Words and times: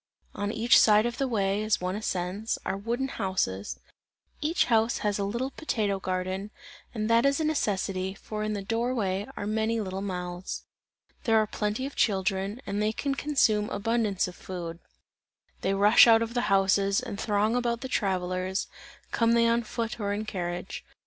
On 0.33 0.51
each 0.51 0.79
side 0.79 1.05
of 1.05 1.19
the 1.19 1.27
way, 1.27 1.61
as 1.61 1.79
one 1.79 1.95
ascends, 1.95 2.57
are 2.65 2.75
wooden 2.75 3.07
houses; 3.07 3.79
each 4.41 4.65
house 4.65 4.97
has 5.05 5.19
a 5.19 5.23
little 5.23 5.51
potato 5.51 5.99
garden, 5.99 6.49
and 6.91 7.07
that 7.07 7.23
is 7.23 7.39
a 7.39 7.43
necessity, 7.43 8.15
for 8.15 8.41
in 8.43 8.53
the 8.53 8.63
door 8.63 8.95
way 8.95 9.27
are 9.37 9.45
many 9.45 9.79
little 9.79 10.01
mouths. 10.01 10.63
There 11.25 11.37
are 11.37 11.45
plenty 11.45 11.85
of 11.85 11.95
children, 11.95 12.63
and 12.65 12.81
they 12.81 12.93
can 12.93 13.13
consume 13.13 13.69
abundance 13.69 14.27
of 14.27 14.33
food; 14.35 14.79
they 15.61 15.75
rush 15.75 16.07
out 16.07 16.23
of 16.23 16.33
the 16.33 16.49
houses, 16.49 16.99
and 16.99 17.19
throng 17.21 17.55
about 17.55 17.81
the 17.81 17.87
travellers, 17.87 18.65
come 19.11 19.33
they 19.33 19.47
on 19.47 19.61
foot 19.61 19.99
or 19.99 20.13
in 20.13 20.25
carriage. 20.25 20.83